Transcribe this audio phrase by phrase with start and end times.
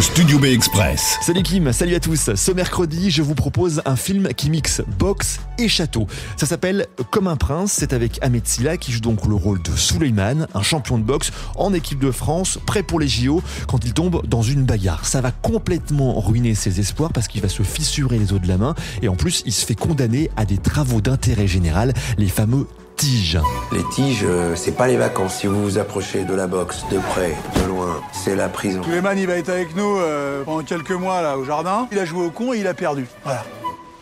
[0.00, 1.18] Studio B Express.
[1.22, 2.34] Salut Kim, salut à tous.
[2.34, 6.08] Ce mercredi, je vous propose un film qui mixe boxe et château.
[6.36, 7.72] Ça s'appelle Comme un prince.
[7.78, 11.30] C'est avec Ahmed Silla qui joue donc le rôle de Souleyman, un champion de boxe
[11.54, 15.06] en équipe de France, prêt pour les JO quand il tombe dans une bagarre.
[15.06, 18.58] Ça va complètement ruiner ses espoirs parce qu'il va se fissurer les os de la
[18.58, 22.66] main et en plus, il se fait condamner à des travaux d'intérêt général, les fameux
[22.96, 23.38] tiges.
[23.72, 25.36] Les tiges, euh, c'est pas les vacances.
[25.36, 28.82] Si vous vous approchez de la boxe, de près, de loin, c'est la prison.
[28.82, 31.88] Suleiman, il va être avec nous euh, pendant quelques mois là au jardin.
[31.92, 33.06] Il a joué au con et il a perdu.
[33.24, 33.44] Voilà.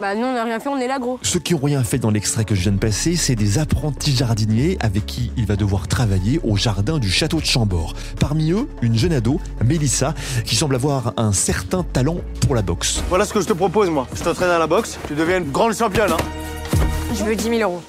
[0.01, 1.21] Bah nous on n'a rien fait, on est là gros.
[1.23, 4.11] Ceux qui n'ont rien fait dans l'extrait que je viens de passer, c'est des apprentis
[4.17, 7.95] jardiniers avec qui il va devoir travailler au jardin du château de Chambord.
[8.19, 10.13] Parmi eux, une jeune ado, Mélissa,
[10.45, 13.01] qui semble avoir un certain talent pour la boxe.
[13.11, 14.09] Voilà ce que je te propose, moi.
[14.13, 16.11] Je t'entraîne à la boxe, tu deviens une grande championne.
[16.11, 16.17] Hein.
[17.15, 17.81] Je veux 10 000 euros.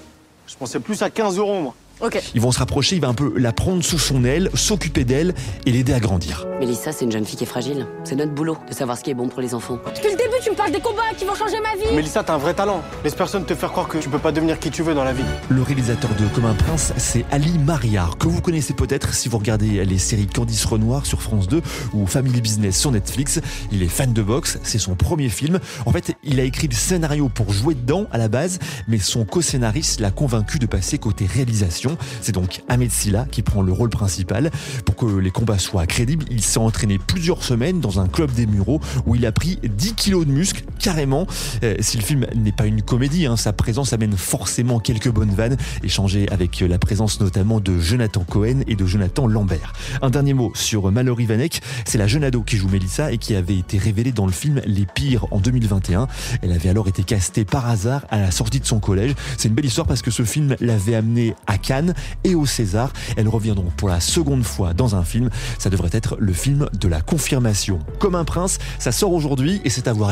[0.48, 1.76] Je pensais plus à 15 euros, moi.
[2.02, 2.22] Ok.
[2.36, 5.34] Ils vont se rapprocher, il va un peu la prendre sous son aile, s'occuper d'elle
[5.66, 6.46] et l'aider à grandir.
[6.60, 7.88] Mélissa, c'est une jeune fille qui est fragile.
[8.04, 9.80] C'est notre boulot de savoir ce qui est bon pour les enfants.
[9.86, 10.18] Le
[10.54, 11.96] me parles des combats qui vont changer ma vie.
[11.96, 12.84] Mélissa, t'as un vrai talent.
[13.04, 15.14] Laisse personne te faire croire que tu peux pas devenir qui tu veux dans la
[15.14, 15.24] vie.
[15.50, 19.40] Le réalisateur de Comme un prince, c'est Ali Mariard, que vous connaissez peut-être si vous
[19.40, 21.62] regardez les séries Candice Renoir sur France 2
[21.94, 23.40] ou Family Business sur Netflix.
[23.72, 25.60] Il est fan de boxe, c'est son premier film.
[25.88, 29.26] En fait, il a écrit le scénario pour jouer dedans à la base, mais son
[29.26, 31.98] co-scénariste l'a convaincu de passer côté réalisation.
[32.22, 34.52] C'est donc Ahmed Silla qui prend le rôle principal.
[34.86, 38.46] Pour que les combats soient crédibles, il s'est entraîné plusieurs semaines dans un club des
[38.46, 40.43] Mureaux où il a pris 10 kilos de muscles
[40.80, 41.28] carrément.
[41.64, 45.34] Euh, si le film n'est pas une comédie, hein, sa présence amène forcément quelques bonnes
[45.34, 49.74] vannes, échangées avec la présence notamment de Jonathan Cohen et de Jonathan Lambert.
[50.02, 53.36] Un dernier mot sur Mallory Vanek, c'est la jeune ado qui joue Mélissa et qui
[53.36, 56.08] avait été révélée dans le film Les Pires en 2021.
[56.42, 59.14] Elle avait alors été castée par hasard à la sortie de son collège.
[59.38, 62.92] C'est une belle histoire parce que ce film l'avait amenée à Cannes et au César.
[63.18, 65.30] Elle revient donc pour la seconde fois dans un film.
[65.60, 67.80] Ça devrait être le film de la confirmation.
[68.00, 70.10] Comme un prince, ça sort aujourd'hui et c'est à voir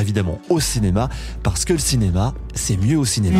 [0.49, 1.09] au cinéma,
[1.43, 3.39] parce que le cinéma, c'est mieux au cinéma.